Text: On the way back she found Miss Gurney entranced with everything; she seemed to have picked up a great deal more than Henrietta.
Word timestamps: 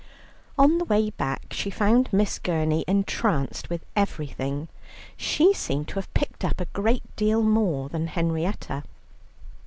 On 0.57 0.79
the 0.79 0.85
way 0.85 1.11
back 1.11 1.53
she 1.53 1.69
found 1.69 2.11
Miss 2.11 2.39
Gurney 2.39 2.83
entranced 2.87 3.69
with 3.69 3.85
everything; 3.95 4.67
she 5.15 5.53
seemed 5.53 5.89
to 5.89 5.99
have 5.99 6.11
picked 6.15 6.43
up 6.43 6.59
a 6.59 6.65
great 6.65 7.03
deal 7.15 7.43
more 7.43 7.87
than 7.87 8.07
Henrietta. 8.07 8.83